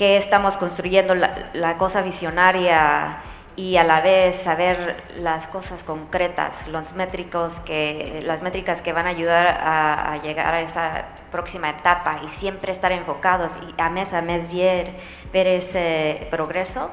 que 0.00 0.16
estamos 0.16 0.56
construyendo 0.56 1.14
la, 1.14 1.76
cosa 1.76 2.00
visionaria 2.00 3.18
y 3.54 3.76
a 3.76 3.84
la 3.84 4.00
vez 4.00 4.34
saber 4.34 4.96
las 5.18 5.46
cosas 5.46 5.84
concretas, 5.84 6.66
los 6.68 6.94
métricos 6.94 7.60
que, 7.66 8.22
las 8.24 8.40
métricas 8.40 8.80
que 8.80 8.94
van 8.94 9.04
a 9.04 9.10
ayudar 9.10 9.46
a, 9.46 10.18
llegar 10.22 10.54
a 10.54 10.62
esa 10.62 11.04
próxima 11.30 11.68
etapa 11.68 12.22
y 12.24 12.30
siempre 12.30 12.72
estar 12.72 12.92
enfocados 12.92 13.58
y 13.58 13.78
a 13.78 13.90
mes 13.90 14.14
a 14.14 14.22
mes 14.22 14.50
ver, 14.50 14.96
ver 15.34 15.46
ese 15.46 16.28
progreso, 16.30 16.90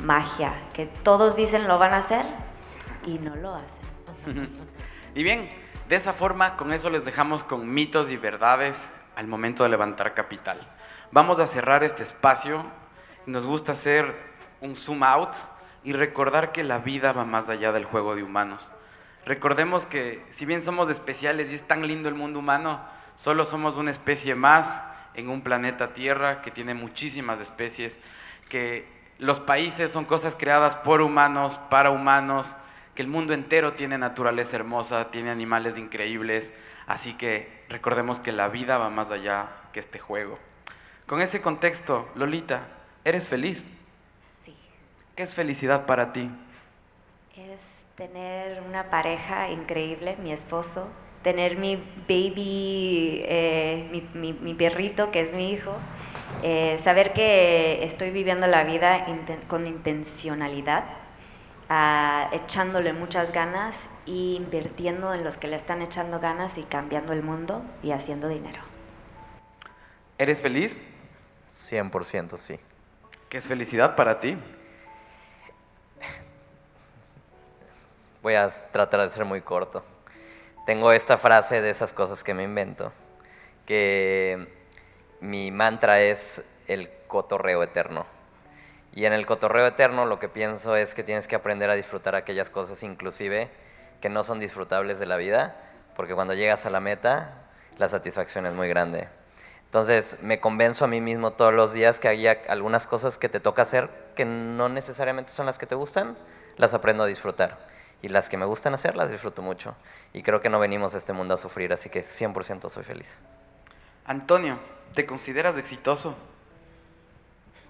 magia, 0.00 0.54
que 0.72 0.86
todos 0.86 1.36
dicen 1.36 1.68
lo 1.68 1.78
van 1.78 1.92
a 1.92 1.98
hacer 1.98 2.26
y 3.06 3.20
no 3.20 3.36
lo 3.36 3.54
hacen. 3.54 4.50
y 5.14 5.22
bien, 5.22 5.50
de 5.88 5.94
esa 5.94 6.12
forma, 6.12 6.56
con 6.56 6.72
eso 6.72 6.90
les 6.90 7.04
dejamos 7.04 7.44
con 7.44 7.72
mitos 7.72 8.10
y 8.10 8.16
verdades 8.16 8.88
al 9.14 9.28
momento 9.28 9.62
de 9.62 9.68
levantar 9.68 10.14
capital. 10.14 10.74
Vamos 11.14 11.38
a 11.38 11.46
cerrar 11.46 11.84
este 11.84 12.02
espacio. 12.02 12.64
Nos 13.26 13.46
gusta 13.46 13.70
hacer 13.70 14.16
un 14.60 14.74
zoom 14.74 15.04
out 15.04 15.36
y 15.84 15.92
recordar 15.92 16.50
que 16.50 16.64
la 16.64 16.78
vida 16.78 17.12
va 17.12 17.24
más 17.24 17.48
allá 17.48 17.70
del 17.70 17.84
juego 17.84 18.16
de 18.16 18.24
humanos. 18.24 18.72
Recordemos 19.24 19.86
que 19.86 20.26
si 20.30 20.44
bien 20.44 20.60
somos 20.60 20.90
especiales 20.90 21.52
y 21.52 21.54
es 21.54 21.62
tan 21.62 21.86
lindo 21.86 22.08
el 22.08 22.16
mundo 22.16 22.40
humano, 22.40 22.80
solo 23.14 23.44
somos 23.44 23.76
una 23.76 23.92
especie 23.92 24.34
más 24.34 24.82
en 25.14 25.28
un 25.28 25.42
planeta 25.42 25.92
Tierra 25.92 26.42
que 26.42 26.50
tiene 26.50 26.74
muchísimas 26.74 27.38
especies, 27.38 28.00
que 28.48 28.84
los 29.20 29.38
países 29.38 29.92
son 29.92 30.06
cosas 30.06 30.34
creadas 30.34 30.74
por 30.74 31.00
humanos, 31.00 31.60
para 31.70 31.90
humanos, 31.90 32.56
que 32.96 33.02
el 33.02 33.08
mundo 33.08 33.34
entero 33.34 33.74
tiene 33.74 33.98
naturaleza 33.98 34.56
hermosa, 34.56 35.12
tiene 35.12 35.30
animales 35.30 35.78
increíbles, 35.78 36.52
así 36.88 37.14
que 37.14 37.62
recordemos 37.68 38.18
que 38.18 38.32
la 38.32 38.48
vida 38.48 38.78
va 38.78 38.90
más 38.90 39.12
allá 39.12 39.50
que 39.72 39.78
este 39.78 40.00
juego. 40.00 40.40
Con 41.06 41.20
ese 41.20 41.42
contexto, 41.42 42.08
Lolita, 42.14 42.66
¿eres 43.04 43.28
feliz? 43.28 43.66
¿Qué 45.14 45.22
es 45.22 45.34
felicidad 45.34 45.84
para 45.84 46.14
ti? 46.14 46.30
Es 47.36 47.60
tener 47.94 48.62
una 48.62 48.88
pareja 48.88 49.50
increíble, 49.50 50.16
mi 50.22 50.32
esposo, 50.32 50.88
tener 51.22 51.58
mi 51.58 51.76
baby, 52.08 53.20
eh, 53.26 54.02
mi, 54.14 54.54
perrito 54.54 55.10
que 55.10 55.20
es 55.20 55.34
mi 55.34 55.52
hijo, 55.52 55.76
eh, 56.42 56.78
saber 56.82 57.12
que 57.12 57.84
estoy 57.84 58.10
viviendo 58.10 58.46
la 58.46 58.64
vida 58.64 59.04
con 59.46 59.66
intencionalidad, 59.66 60.84
ah, 61.68 62.30
echándole 62.32 62.94
muchas 62.94 63.30
ganas 63.30 63.90
e 64.06 64.36
invirtiendo 64.36 65.12
en 65.12 65.22
los 65.22 65.36
que 65.36 65.48
le 65.48 65.56
están 65.56 65.82
echando 65.82 66.18
ganas 66.18 66.56
y 66.56 66.62
cambiando 66.62 67.12
el 67.12 67.22
mundo 67.22 67.62
y 67.82 67.90
haciendo 67.90 68.26
dinero. 68.26 68.62
¿Eres 70.16 70.40
feliz? 70.40 70.78
100% 71.54 72.36
sí. 72.38 72.58
¿Qué 73.28 73.38
es 73.38 73.46
felicidad 73.46 73.96
para 73.96 74.20
ti? 74.20 74.36
Voy 78.22 78.34
a 78.34 78.48
tratar 78.48 79.00
de 79.00 79.10
ser 79.10 79.24
muy 79.24 79.40
corto. 79.40 79.84
Tengo 80.66 80.92
esta 80.92 81.18
frase 81.18 81.60
de 81.60 81.70
esas 81.70 81.92
cosas 81.92 82.24
que 82.24 82.32
me 82.32 82.42
invento, 82.42 82.92
que 83.66 84.48
mi 85.20 85.50
mantra 85.50 86.00
es 86.00 86.42
el 86.66 86.90
cotorreo 87.06 87.62
eterno. 87.62 88.06
Y 88.94 89.04
en 89.04 89.12
el 89.12 89.26
cotorreo 89.26 89.66
eterno 89.66 90.06
lo 90.06 90.18
que 90.18 90.28
pienso 90.28 90.76
es 90.76 90.94
que 90.94 91.02
tienes 91.02 91.28
que 91.28 91.36
aprender 91.36 91.68
a 91.68 91.74
disfrutar 91.74 92.14
aquellas 92.14 92.48
cosas 92.48 92.82
inclusive 92.82 93.50
que 94.00 94.08
no 94.08 94.24
son 94.24 94.38
disfrutables 94.38 94.98
de 95.00 95.06
la 95.06 95.16
vida, 95.16 95.56
porque 95.96 96.14
cuando 96.14 96.34
llegas 96.34 96.64
a 96.66 96.70
la 96.70 96.80
meta, 96.80 97.42
la 97.78 97.88
satisfacción 97.88 98.46
es 98.46 98.52
muy 98.54 98.68
grande. 98.68 99.08
Entonces 99.74 100.18
me 100.22 100.38
convenzo 100.38 100.84
a 100.84 100.88
mí 100.88 101.00
mismo 101.00 101.32
todos 101.32 101.52
los 101.52 101.72
días 101.72 101.98
que 101.98 102.06
hay 102.06 102.28
algunas 102.28 102.86
cosas 102.86 103.18
que 103.18 103.28
te 103.28 103.40
toca 103.40 103.62
hacer 103.62 103.90
que 104.14 104.24
no 104.24 104.68
necesariamente 104.68 105.32
son 105.32 105.46
las 105.46 105.58
que 105.58 105.66
te 105.66 105.74
gustan, 105.74 106.16
las 106.56 106.74
aprendo 106.74 107.02
a 107.02 107.06
disfrutar 107.06 107.58
y 108.00 108.08
las 108.08 108.28
que 108.28 108.36
me 108.36 108.46
gustan 108.46 108.74
hacer 108.74 108.94
las 108.94 109.10
disfruto 109.10 109.42
mucho. 109.42 109.74
Y 110.12 110.22
creo 110.22 110.40
que 110.40 110.48
no 110.48 110.60
venimos 110.60 110.94
a 110.94 110.98
este 110.98 111.12
mundo 111.12 111.34
a 111.34 111.38
sufrir, 111.38 111.72
así 111.72 111.90
que 111.90 112.02
100% 112.02 112.70
soy 112.70 112.84
feliz. 112.84 113.18
Antonio, 114.04 114.60
¿te 114.94 115.06
consideras 115.06 115.58
exitoso? 115.58 116.14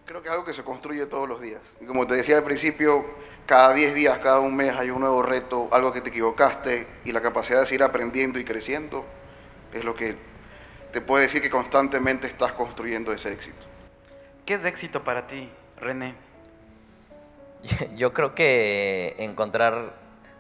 Creo 0.04 0.20
que 0.20 0.28
es 0.28 0.32
algo 0.32 0.44
que 0.44 0.52
se 0.52 0.62
construye 0.62 1.06
todos 1.06 1.26
los 1.26 1.40
días. 1.40 1.62
Y 1.80 1.86
como 1.86 2.06
te 2.06 2.16
decía 2.16 2.36
al 2.36 2.44
principio, 2.44 3.02
cada 3.46 3.72
10 3.72 3.94
días, 3.94 4.18
cada 4.18 4.40
un 4.40 4.54
mes 4.54 4.76
hay 4.76 4.90
un 4.90 5.00
nuevo 5.00 5.22
reto, 5.22 5.70
algo 5.72 5.90
que 5.90 6.02
te 6.02 6.10
equivocaste 6.10 6.86
y 7.06 7.12
la 7.12 7.22
capacidad 7.22 7.60
de 7.60 7.66
seguir 7.66 7.82
aprendiendo 7.82 8.38
y 8.38 8.44
creciendo 8.44 9.06
es 9.72 9.84
lo 9.84 9.94
que 9.94 10.33
te 10.94 11.00
puede 11.00 11.24
decir 11.24 11.42
que 11.42 11.50
constantemente 11.50 12.28
estás 12.28 12.52
construyendo 12.52 13.12
ese 13.12 13.32
éxito. 13.32 13.66
¿Qué 14.46 14.54
es 14.54 14.64
éxito 14.64 15.02
para 15.02 15.26
ti, 15.26 15.50
René? 15.76 16.14
Yo 17.96 18.12
creo 18.12 18.36
que 18.36 19.16
encontrar 19.18 19.92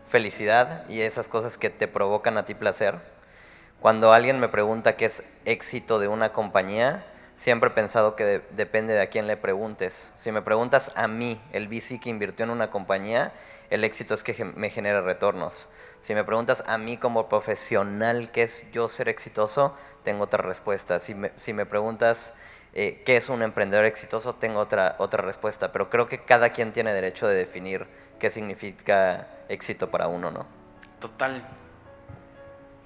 felicidad 0.08 0.88
y 0.88 1.00
esas 1.00 1.26
cosas 1.26 1.58
que 1.58 1.70
te 1.70 1.88
provocan 1.88 2.38
a 2.38 2.44
ti 2.44 2.54
placer. 2.54 3.00
Cuando 3.80 4.12
alguien 4.12 4.38
me 4.38 4.48
pregunta 4.48 4.96
qué 4.96 5.06
es 5.06 5.24
éxito 5.44 5.98
de 5.98 6.06
una 6.06 6.32
compañía, 6.32 7.04
siempre 7.34 7.70
he 7.70 7.72
pensado 7.72 8.16
que 8.16 8.42
depende 8.50 8.94
de 8.94 9.02
a 9.02 9.08
quién 9.08 9.26
le 9.26 9.36
preguntes. 9.36 10.12
Si 10.16 10.32
me 10.32 10.42
preguntas 10.42 10.92
a 10.94 11.08
mí, 11.08 11.40
el 11.52 11.68
VC 11.68 12.00
que 12.00 12.10
invirtió 12.10 12.44
en 12.44 12.50
una 12.50 12.70
compañía, 12.70 13.32
el 13.70 13.84
éxito 13.84 14.14
es 14.14 14.22
que 14.22 14.44
me 14.44 14.70
genera 14.70 15.00
retornos. 15.00 15.68
Si 16.00 16.14
me 16.14 16.24
preguntas 16.24 16.62
a 16.66 16.78
mí 16.78 16.96
como 16.96 17.28
profesional 17.28 18.30
qué 18.30 18.44
es 18.44 18.70
yo 18.72 18.88
ser 18.88 19.08
exitoso, 19.08 19.76
tengo 20.02 20.24
otra 20.24 20.42
respuesta. 20.42 21.00
Si 21.00 21.14
me, 21.14 21.32
si 21.36 21.52
me 21.52 21.66
preguntas 21.66 22.34
eh, 22.74 23.02
qué 23.06 23.16
es 23.16 23.28
un 23.28 23.42
emprendedor 23.42 23.84
exitoso, 23.84 24.34
tengo 24.34 24.60
otra, 24.60 24.96
otra 24.98 25.22
respuesta. 25.22 25.72
Pero 25.72 25.90
creo 25.90 26.06
que 26.06 26.24
cada 26.24 26.50
quien 26.50 26.72
tiene 26.72 26.92
derecho 26.92 27.26
de 27.26 27.34
definir 27.34 27.86
qué 28.18 28.30
significa 28.30 29.28
éxito 29.48 29.90
para 29.90 30.08
uno, 30.08 30.30
¿no? 30.30 30.46
Total. 31.00 31.46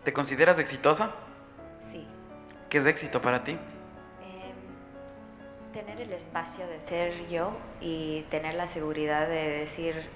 ¿Te 0.04 0.12
consideras 0.12 0.58
exitosa? 0.58 1.10
Sí. 1.80 2.06
¿Qué 2.70 2.78
es 2.78 2.86
éxito 2.86 3.20
para 3.20 3.44
ti? 3.44 3.58
Tener 5.78 6.00
el 6.00 6.12
espacio 6.12 6.66
de 6.66 6.80
ser 6.80 7.28
yo 7.28 7.52
y 7.80 8.22
tener 8.30 8.56
la 8.56 8.66
seguridad 8.66 9.28
de 9.28 9.60
decir 9.60 10.08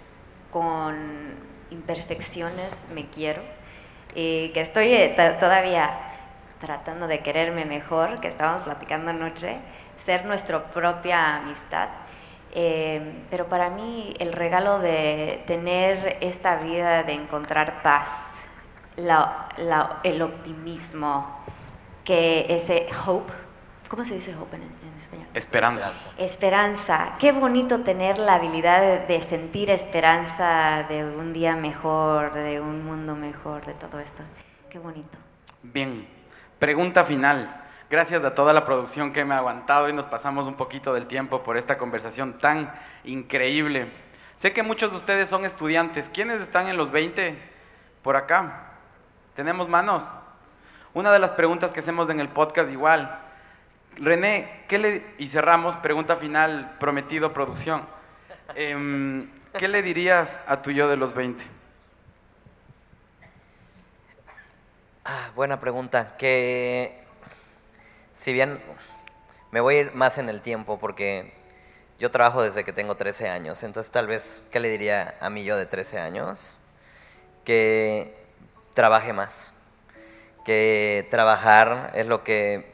con 0.50 1.36
imperfecciones 1.70 2.84
me 2.92 3.06
quiero 3.06 3.42
y 4.12 4.48
que 4.48 4.60
estoy 4.60 4.92
eh, 4.92 5.14
todavía 5.38 6.00
tratando 6.60 7.06
de 7.06 7.20
quererme 7.20 7.64
mejor, 7.64 8.18
que 8.18 8.26
estábamos 8.26 8.62
platicando 8.62 9.12
anoche, 9.12 9.58
ser 10.04 10.24
nuestra 10.24 10.64
propia 10.64 11.36
amistad 11.36 11.90
eh, 12.54 13.22
pero 13.30 13.46
para 13.46 13.70
mí 13.70 14.14
el 14.18 14.32
regalo 14.32 14.80
de 14.80 15.44
tener 15.46 16.18
esta 16.22 16.56
vida, 16.56 17.04
de 17.04 17.12
encontrar 17.12 17.82
paz, 17.84 18.10
el 18.96 20.22
optimismo, 20.22 21.38
que 22.02 22.46
ese 22.48 22.88
hope, 23.06 23.32
¿cómo 23.92 24.06
se 24.06 24.14
dice 24.14 24.34
hope 24.34 24.56
en, 24.56 24.62
español? 24.98 25.26
Esperanza. 25.34 25.92
Esperanza. 26.16 27.16
Qué 27.18 27.30
bonito 27.30 27.80
tener 27.80 28.18
la 28.18 28.36
habilidad 28.36 29.06
de 29.06 29.20
sentir 29.20 29.70
esperanza 29.70 30.86
de 30.88 31.04
un 31.04 31.34
día 31.34 31.56
mejor, 31.56 32.32
de 32.32 32.58
un 32.58 32.86
mundo 32.86 33.14
mejor, 33.14 33.66
de 33.66 33.74
todo 33.74 34.00
esto. 34.00 34.22
Qué 34.70 34.78
bonito. 34.78 35.18
Bien, 35.62 36.08
pregunta 36.58 37.04
final. 37.04 37.64
Gracias 37.90 38.24
a 38.24 38.34
toda 38.34 38.54
la 38.54 38.64
producción 38.64 39.12
que 39.12 39.26
me 39.26 39.34
ha 39.34 39.38
aguantado 39.38 39.90
y 39.90 39.92
nos 39.92 40.06
pasamos 40.06 40.46
un 40.46 40.54
poquito 40.54 40.94
del 40.94 41.06
tiempo 41.06 41.42
por 41.42 41.58
esta 41.58 41.76
conversación 41.76 42.38
tan 42.38 42.72
increíble. 43.04 43.92
Sé 44.36 44.54
que 44.54 44.62
muchos 44.62 44.92
de 44.92 44.96
ustedes 44.96 45.28
son 45.28 45.44
estudiantes. 45.44 46.08
¿Quiénes 46.08 46.40
están 46.40 46.66
en 46.66 46.78
los 46.78 46.92
20 46.92 47.38
por 48.00 48.16
acá? 48.16 48.70
¿Tenemos 49.36 49.68
manos? 49.68 50.08
Una 50.94 51.12
de 51.12 51.18
las 51.18 51.32
preguntas 51.32 51.72
que 51.72 51.80
hacemos 51.80 52.08
en 52.08 52.20
el 52.20 52.30
podcast 52.30 52.72
igual. 52.72 53.31
René, 53.96 54.64
¿qué 54.68 54.78
le, 54.78 55.06
y 55.18 55.28
cerramos, 55.28 55.76
pregunta 55.76 56.16
final, 56.16 56.76
prometido 56.80 57.32
producción. 57.32 57.86
Em, 58.54 59.30
¿Qué 59.58 59.68
le 59.68 59.82
dirías 59.82 60.40
a 60.46 60.62
tu 60.62 60.70
yo 60.70 60.88
de 60.88 60.96
los 60.96 61.14
20? 61.14 61.44
Ah, 65.04 65.30
buena 65.34 65.60
pregunta. 65.60 66.16
Que 66.16 67.04
si 68.14 68.32
bien 68.32 68.60
me 69.50 69.60
voy 69.60 69.76
a 69.76 69.80
ir 69.80 69.94
más 69.94 70.16
en 70.18 70.28
el 70.28 70.40
tiempo 70.40 70.78
porque 70.78 71.34
yo 71.98 72.10
trabajo 72.10 72.42
desde 72.42 72.64
que 72.64 72.72
tengo 72.72 72.96
13 72.96 73.28
años, 73.28 73.62
entonces 73.62 73.92
tal 73.92 74.06
vez, 74.06 74.42
¿qué 74.50 74.58
le 74.58 74.70
diría 74.70 75.14
a 75.20 75.28
mí 75.28 75.44
yo 75.44 75.56
de 75.56 75.66
13 75.66 75.98
años? 75.98 76.56
Que 77.44 78.14
trabaje 78.72 79.12
más, 79.12 79.52
que 80.46 81.06
trabajar 81.10 81.92
es 81.94 82.06
lo 82.06 82.24
que 82.24 82.71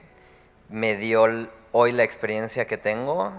me 0.69 0.97
dio 0.97 1.27
hoy 1.73 1.93
la 1.93 2.03
experiencia 2.05 2.67
que 2.67 2.79
tengo. 2.79 3.33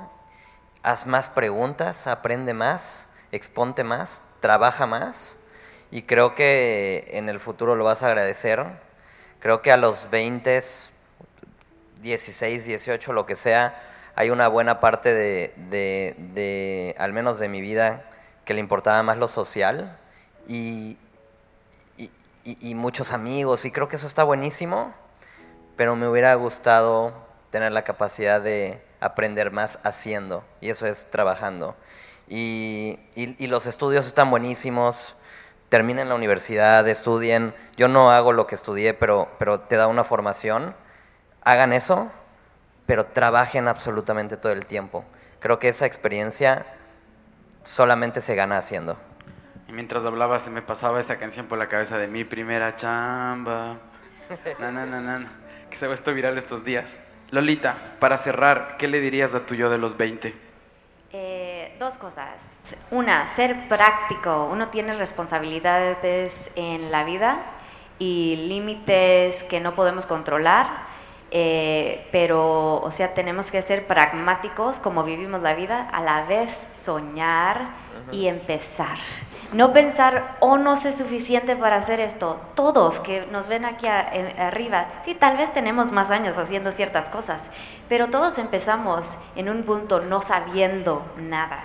Haz 0.84 1.06
más 1.06 1.30
preguntas, 1.30 2.08
aprende 2.08 2.54
más, 2.54 3.08
exponte 3.32 3.84
más, 3.84 4.24
trabaja 4.40 4.88
más 4.88 5.38
y 5.92 6.04
creo 6.04 6.36
que 6.36 7.10
en 7.14 7.30
el 7.30 7.40
futuro 7.40 7.76
lo 7.76 7.84
vas 7.84 8.04
a 8.04 8.08
agradecer. 8.08 8.66
Creo 9.40 9.62
que 9.62 9.72
a 9.72 9.78
los 9.78 10.10
20 10.10 10.62
16, 12.02 12.66
18, 12.66 13.14
lo 13.14 13.26
que 13.26 13.36
sea, 13.36 13.78
hay 14.16 14.30
una 14.30 14.48
buena 14.48 14.80
parte 14.80 15.14
de, 15.14 15.54
de, 15.70 16.96
al 16.98 17.14
menos 17.14 17.40
de 17.40 17.50
mi 17.50 17.62
vida, 17.62 18.04
que 18.46 18.54
le 18.54 18.62
importaba 18.62 19.04
más 19.04 19.18
lo 19.18 19.28
social 19.28 19.98
y, 20.48 20.98
y, 21.98 22.10
y 22.44 22.76
muchos 22.76 23.12
amigos, 23.12 23.66
y 23.66 23.72
creo 23.72 23.90
que 23.90 23.98
eso 23.98 24.08
está 24.08 24.24
buenísimo, 24.24 24.94
pero 25.80 25.96
me 25.96 26.10
hubiera 26.10 26.36
gustado 26.36 27.14
tener 27.52 27.72
la 27.72 27.84
capacidad 27.84 28.42
de 28.42 28.84
aprender 29.00 29.50
más 29.50 29.80
haciendo, 29.84 30.44
y 30.60 30.72
eso 30.72 30.86
es 30.86 31.10
trabajando. 31.10 31.74
Y, 32.28 33.00
y, 33.16 33.48
los 33.48 33.66
estudios 33.66 34.06
están 34.06 34.30
buenísimos, 34.30 35.16
terminen 35.70 36.10
la 36.10 36.16
universidad, 36.16 36.86
estudien. 36.86 37.56
Yo 37.78 37.88
no 37.88 38.12
hago 38.12 38.34
lo 38.34 38.46
que 38.46 38.56
estudié, 38.56 38.94
pero, 38.94 39.30
pero 39.40 39.62
te 39.62 39.78
da 39.78 39.88
una 39.88 40.04
formación. 40.04 40.76
Hagan 41.44 41.72
eso, 41.72 42.12
pero 42.86 43.06
trabajen 43.06 43.70
absolutamente 43.70 44.36
todo 44.36 44.52
el 44.52 44.66
tiempo. 44.66 45.06
Creo 45.40 45.60
que 45.60 45.70
esa 45.70 45.86
experiencia 45.86 46.66
solamente 47.64 48.20
se 48.20 48.36
gana 48.36 48.58
haciendo. 48.58 48.98
Y 49.70 49.72
mientras 49.72 50.04
hablaba 50.04 50.42
se 50.42 50.50
me 50.50 50.62
pasaba 50.62 51.00
esa 51.00 51.18
canción 51.18 51.48
por 51.48 51.58
la 51.58 51.70
cabeza 51.70 51.98
de 51.98 52.10
mi 52.10 52.26
primera 52.26 52.76
chamba. 52.76 53.78
Que 55.70 55.78
se 55.78 55.86
ha 55.86 55.88
vuelto 55.88 56.14
viral 56.14 56.38
estos 56.38 56.64
días. 56.64 56.96
Lolita, 57.32 57.96
para 58.00 58.18
cerrar, 58.18 58.76
¿qué 58.78 58.88
le 58.88 59.00
dirías 59.00 59.34
a 59.34 59.46
tu 59.46 59.56
yo 59.56 59.70
de 59.70 59.78
los 59.78 59.98
20? 59.98 60.34
Eh, 61.12 61.76
dos 61.80 61.98
cosas. 61.98 62.38
Una, 62.92 63.28
ser 63.28 63.68
práctico. 63.68 64.50
Uno 64.52 64.68
tiene 64.68 64.94
responsabilidades 64.94 66.52
en 66.56 66.92
la 66.92 67.04
vida 67.04 67.40
y 68.00 68.48
límites 68.48 69.44
que 69.44 69.60
no 69.60 69.76
podemos 69.76 70.06
controlar, 70.06 70.89
eh, 71.32 72.08
pero, 72.12 72.82
o 72.82 72.92
sea, 72.92 73.14
tenemos 73.14 73.52
que 73.52 73.62
ser 73.62 73.86
pragmáticos 73.86 74.80
como 74.80 75.04
vivimos 75.04 75.42
la 75.42 75.54
vida, 75.54 75.88
a 75.92 76.02
la 76.02 76.24
vez 76.24 76.70
soñar 76.74 77.70
y 78.12 78.28
empezar. 78.28 78.98
No 79.54 79.74
pensar, 79.74 80.38
oh, 80.42 80.58
no 80.58 80.76
sé 80.76 80.94
suficiente 80.94 81.56
para 81.56 81.78
hacer 81.78 82.00
esto. 82.00 82.40
Todos 82.56 83.00
que 83.00 83.26
nos 83.32 83.48
ven 83.48 83.66
aquí 83.66 83.88
arriba, 83.88 84.88
sí, 85.06 85.16
tal 85.16 85.38
vez 85.38 85.52
tenemos 85.52 85.92
más 85.92 86.12
años 86.12 86.38
haciendo 86.38 86.72
ciertas 86.72 87.10
cosas, 87.10 87.42
pero 87.88 88.10
todos 88.10 88.38
empezamos 88.38 89.18
en 89.36 89.50
un 89.50 89.64
punto 89.64 90.02
no 90.02 90.22
sabiendo 90.22 91.04
nada 91.18 91.64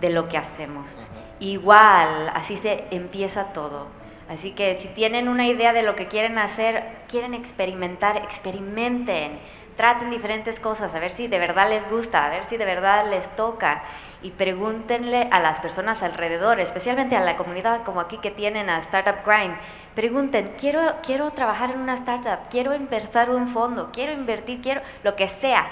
de 0.00 0.10
lo 0.10 0.28
que 0.28 0.38
hacemos. 0.38 1.08
Igual, 1.40 2.30
así 2.34 2.56
se 2.56 2.84
empieza 2.90 3.46
todo. 3.52 3.86
Así 4.28 4.52
que 4.52 4.74
si 4.74 4.88
tienen 4.88 5.28
una 5.28 5.46
idea 5.46 5.72
de 5.72 5.82
lo 5.82 5.94
que 5.94 6.08
quieren 6.08 6.38
hacer, 6.38 6.84
quieren 7.08 7.34
experimentar, 7.34 8.16
experimenten 8.16 9.38
traten 9.76 10.10
diferentes 10.10 10.58
cosas, 10.58 10.94
a 10.94 11.00
ver 11.00 11.10
si 11.10 11.28
de 11.28 11.38
verdad 11.38 11.68
les 11.68 11.88
gusta, 11.88 12.24
a 12.24 12.30
ver 12.30 12.46
si 12.46 12.56
de 12.56 12.64
verdad 12.64 13.08
les 13.10 13.28
toca 13.36 13.82
y 14.22 14.30
pregúntenle 14.30 15.28
a 15.30 15.40
las 15.40 15.60
personas 15.60 16.02
alrededor, 16.02 16.60
especialmente 16.60 17.14
a 17.14 17.20
la 17.20 17.36
comunidad 17.36 17.84
como 17.84 18.00
aquí 18.00 18.16
que 18.18 18.30
tienen 18.30 18.70
a 18.70 18.78
Startup 18.78 19.24
Grind, 19.24 19.54
pregunten, 19.94 20.54
quiero, 20.58 20.80
quiero 21.02 21.30
trabajar 21.30 21.72
en 21.72 21.80
una 21.80 21.94
startup, 21.94 22.48
quiero 22.50 22.72
empezar 22.72 23.30
un 23.30 23.48
fondo, 23.48 23.90
quiero 23.92 24.12
invertir, 24.12 24.62
quiero 24.62 24.80
lo 25.04 25.14
que 25.14 25.28
sea. 25.28 25.66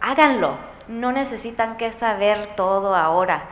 Háganlo, 0.00 0.56
no 0.86 1.10
necesitan 1.10 1.76
que 1.76 1.90
saber 1.90 2.54
todo 2.54 2.94
ahora. 2.94 3.42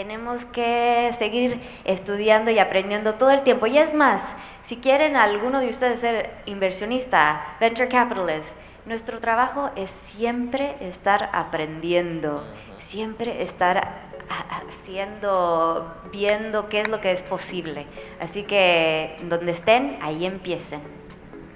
Tenemos 0.00 0.46
que 0.46 1.10
seguir 1.18 1.60
estudiando 1.84 2.50
y 2.50 2.58
aprendiendo 2.58 3.16
todo 3.16 3.32
el 3.32 3.42
tiempo. 3.42 3.66
Y 3.66 3.76
es 3.76 3.92
más, 3.92 4.34
si 4.62 4.78
quieren 4.78 5.14
alguno 5.14 5.60
de 5.60 5.68
ustedes 5.68 6.00
ser 6.00 6.30
inversionista, 6.46 7.58
venture 7.60 7.86
capitalist, 7.86 8.56
nuestro 8.86 9.20
trabajo 9.20 9.70
es 9.76 9.90
siempre 9.90 10.74
estar 10.80 11.28
aprendiendo, 11.34 12.42
siempre 12.78 13.42
estar 13.42 14.08
haciendo, 14.48 15.94
viendo 16.10 16.70
qué 16.70 16.80
es 16.80 16.88
lo 16.88 16.98
que 16.98 17.12
es 17.12 17.22
posible. 17.22 17.84
Así 18.20 18.42
que 18.42 19.18
donde 19.24 19.52
estén, 19.52 19.98
ahí 20.00 20.24
empiecen. 20.24 20.80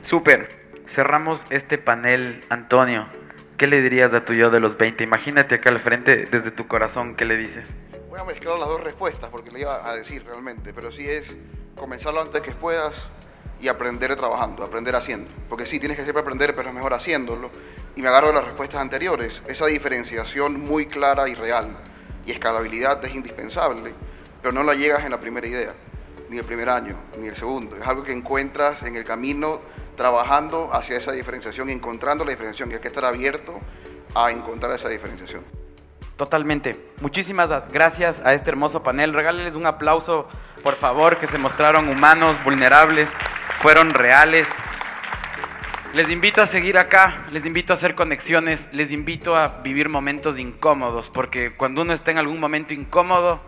Súper. 0.03 0.51
Cerramos 0.87 1.47
este 1.49 1.79
panel, 1.79 2.45
Antonio. 2.51 3.07
¿Qué 3.57 3.69
le 3.69 3.81
dirías 3.81 4.13
a 4.13 4.27
tu 4.27 4.35
yo 4.35 4.51
de 4.51 4.61
los 4.61 4.77
20? 4.77 5.03
Imagínate 5.03 5.55
acá 5.55 5.71
al 5.71 5.81
frente, 5.81 6.27
desde 6.27 6.51
tu 6.51 6.67
corazón, 6.67 7.17
¿qué 7.17 7.25
le 7.25 7.39
dices? 7.39 7.67
Voy 8.15 8.21
a 8.21 8.27
mezclar 8.27 8.61
las 8.61 8.69
dos 8.69 8.81
respuestas 8.81 9.29
porque 9.29 9.51
le 9.51 9.63
iba 9.63 9.91
a 9.91 9.97
decir 9.97 10.25
realmente, 10.25 10.73
pero 10.73 10.93
sí 10.93 11.05
es 11.05 11.37
comenzar 11.75 12.15
lo 12.15 12.21
antes 12.21 12.43
que 12.43 12.53
puedas 12.53 12.95
y 13.61 13.67
aprender 13.67 14.15
trabajando, 14.15 14.63
aprender 14.63 14.95
haciendo. 14.95 15.29
Porque 15.49 15.67
sí, 15.67 15.81
tienes 15.81 15.97
que 15.97 16.05
siempre 16.05 16.21
aprender, 16.21 16.55
pero 16.55 16.69
es 16.69 16.75
mejor 16.77 16.95
haciéndolo. 16.95 17.51
Y 17.97 18.03
me 18.03 18.07
agarro 18.07 18.29
de 18.29 18.35
las 18.35 18.45
respuestas 18.45 18.81
anteriores. 18.81 19.43
Esa 19.49 19.67
diferenciación 19.67 20.61
muy 20.61 20.87
clara 20.87 21.29
y 21.29 21.35
real 21.35 21.77
y 22.25 22.31
escalabilidad 22.31 23.05
es 23.05 23.17
indispensable, 23.17 23.93
pero 24.41 24.53
no 24.53 24.63
la 24.63 24.75
llegas 24.75 25.03
en 25.03 25.11
la 25.11 25.19
primera 25.19 25.49
idea, 25.49 25.75
ni 26.31 26.39
el 26.39 26.45
primer 26.45 26.71
año, 26.71 26.97
ni 27.19 27.27
el 27.27 27.35
segundo. 27.35 27.77
Es 27.77 27.85
algo 27.85 28.05
que 28.05 28.13
encuentras 28.13 28.85
en 28.85 28.95
el 28.95 29.03
camino 29.03 29.61
trabajando 29.97 30.73
hacia 30.73 30.99
esa 30.99 31.11
diferenciación, 31.11 31.69
encontrando 31.69 32.25
la 32.25 32.31
diferenciación 32.31 32.71
y 32.71 32.75
hay 32.75 32.81
que 32.81 32.87
estar 32.87 33.07
abierto 33.07 33.59
a 34.15 34.31
encontrar 34.31 34.71
esa 34.71 34.89
diferenciación. 34.89 35.64
Totalmente. 36.17 36.73
Muchísimas 37.01 37.51
gracias 37.73 38.23
a 38.25 38.35
este 38.35 38.51
hermoso 38.51 38.83
panel. 38.83 39.13
Regálenles 39.13 39.57
un 39.57 39.67
aplauso, 39.67 40.29
por 40.63 40.77
favor, 40.77 41.19
que 41.19 41.27
se 41.27 41.39
mostraron 41.39 41.89
humanos, 41.89 42.37
vulnerables, 42.45 43.11
fueron 43.61 43.91
reales. 43.91 44.49
Les 45.93 46.11
invito 46.11 46.41
a 46.43 46.47
seguir 46.47 46.79
acá, 46.79 47.25
les 47.31 47.45
invito 47.45 47.73
a 47.73 47.75
hacer 47.75 47.95
conexiones, 47.95 48.69
les 48.73 48.93
invito 48.93 49.37
a 49.37 49.61
vivir 49.63 49.89
momentos 49.89 50.39
incómodos, 50.39 51.09
porque 51.09 51.57
cuando 51.57 51.83
uno 51.83 51.93
está 51.93 52.11
en 52.11 52.19
algún 52.19 52.41
momento 52.41 52.75
incómodo, 52.75 53.41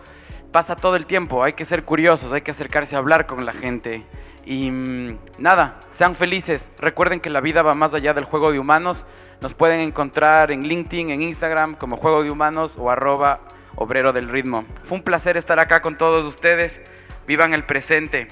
pasa 0.53 0.75
todo 0.75 0.97
el 0.97 1.07
tiempo. 1.07 1.45
Hay 1.45 1.53
que 1.53 1.65
ser 1.65 1.85
curiosos, 1.85 2.33
hay 2.33 2.43
que 2.43 2.51
acercarse 2.51 2.97
a 2.97 2.99
hablar 2.99 3.27
con 3.27 3.45
la 3.45 3.53
gente. 3.53 4.05
Y 4.45 4.71
mm, 4.71 5.19
nada, 5.39 5.81
sean 5.91 6.15
felices. 6.15 6.69
Recuerden 6.79 7.21
que 7.21 7.31
la 7.31 7.41
vida 7.41 7.63
va 7.63 7.75
más 7.75 7.95
allá 7.95 8.15
del 8.15 8.25
juego 8.25 8.53
de 8.53 8.59
humanos. 8.59 9.07
Nos 9.41 9.55
pueden 9.55 9.81
encontrar 9.81 10.51
en 10.51 10.67
LinkedIn, 10.67 11.11
en 11.11 11.23
Instagram 11.23 11.75
como 11.75 11.97
Juego 11.97 12.23
de 12.23 12.31
Humanos 12.31 12.77
o 12.79 12.91
arroba 12.91 13.41
obrero 13.77 14.13
del 14.13 14.29
ritmo. 14.29 14.65
Fue 14.85 14.99
un 14.99 15.05
placer 15.05 15.37
estar 15.37 15.59
acá 15.61 15.83
con 15.83 15.97
todos 15.99 16.25
ustedes. 16.25 16.81
Vivan 17.27 17.55
el 17.55 17.65
presente. 17.65 18.29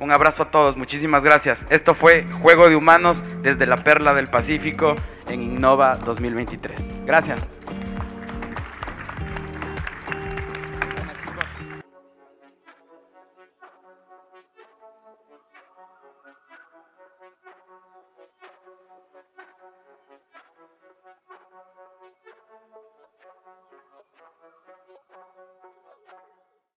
Un 0.00 0.10
abrazo 0.10 0.44
a 0.44 0.50
todos, 0.50 0.76
muchísimas 0.76 1.22
gracias. 1.22 1.64
Esto 1.70 1.94
fue 1.94 2.26
Juego 2.42 2.68
de 2.68 2.74
Humanos 2.74 3.22
desde 3.42 3.66
la 3.66 3.76
Perla 3.76 4.14
del 4.14 4.26
Pacífico 4.26 4.96
en 5.28 5.42
Innova 5.42 5.96
2023. 5.96 7.06
Gracias. 7.06 7.61